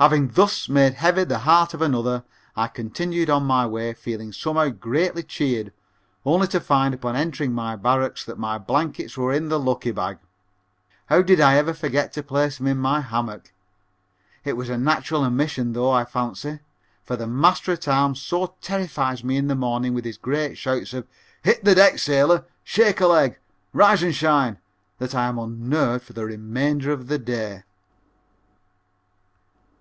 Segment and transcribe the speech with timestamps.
[0.00, 2.24] Having thus made heavy the heart of another,
[2.56, 5.72] I continued on my way feeling somehow greatly cheered
[6.26, 10.18] only to find upon entering my barracks that my blankets were in the lucky bag.
[11.06, 13.54] How did I ever forget to place them in my hammock?
[14.44, 16.58] It was a natural omission though, I fancy,
[17.02, 20.92] for the master at arms so terrifies me in the morning with his great shouts
[20.92, 21.06] of
[21.44, 22.44] "Hit the deck, sailor!
[22.62, 23.38] Shake a leg
[23.72, 24.58] rise an' shine"
[24.98, 27.62] that I am unnerved for the remainder of the day.